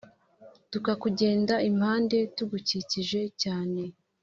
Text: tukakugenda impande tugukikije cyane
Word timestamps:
tukakugenda 0.71 1.55
impande 1.69 2.17
tugukikije 2.35 3.21
cyane 3.41 3.81